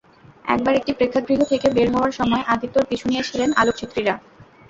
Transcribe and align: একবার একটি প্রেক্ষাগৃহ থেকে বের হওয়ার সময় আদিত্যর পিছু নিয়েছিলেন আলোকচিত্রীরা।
একবার 0.45 0.73
একটি 0.75 0.91
প্রেক্ষাগৃহ 0.97 1.39
থেকে 1.51 1.67
বের 1.75 1.87
হওয়ার 1.93 2.13
সময় 2.19 2.43
আদিত্যর 2.53 2.87
পিছু 2.89 3.05
নিয়েছিলেন 3.09 3.49
আলোকচিত্রীরা। 3.53 4.15